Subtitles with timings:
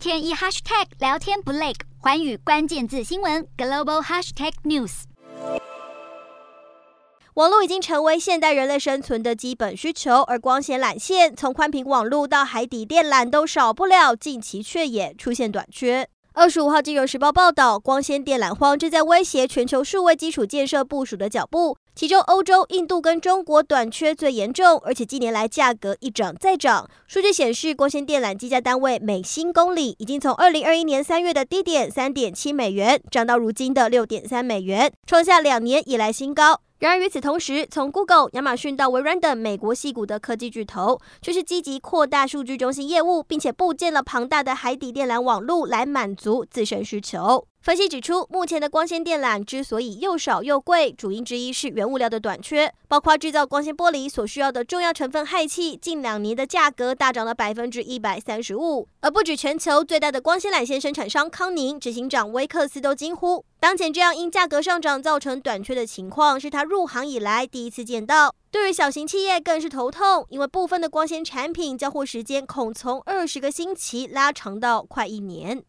[0.00, 5.02] 天一 hashtag 聊天不累，环宇关键字新闻 global hashtag news。
[7.34, 16.08] 网络已经成为现代人类生存的基本需求，而光纤缆线从宽频网络到海底电缆都少不了，近期却也出现短缺。
[16.32, 21.76] 二十五号，《金融时报》报道，光纤电缆荒正在威胁全球数位基础建设部署的脚步。
[21.96, 26.88] 其中，欧洲、印度跟中国短缺最严重，而且近年来价格一涨再涨。
[27.08, 36.60] 数据显示，光纤电缆计价单位每新公里已经从二零二一年三月的低点三点七美元，涨到如今的六点三美元，创下两年以来新高。
[36.80, 47.49] 然而与此同时，从 Google、亚马逊到微软等美国系股的科技巨头，却是积极扩大数据中心业务，并且布建了庞大的海底电缆网络来满足自身需求。
[47.62, 58.88] 分析指出，目前的光纤电缆之所以又少又贵，主因之一是原物料的短缺，包括制造光纤玻璃所需要的重要成分氦气，近两年的价格大涨了百分之一百三十五。
[59.02, 68.34] 而不止全球最大的光纤缆线生产商康宁执行长威克斯都惊呼，当前这样因价格上涨造成短缺的情况，是他入行以来第一次见到。
[68.50, 75.62] 对于小型企业更是头痛，因为部分的光纤产品交货时间恐从二十个星期拉长到快一年。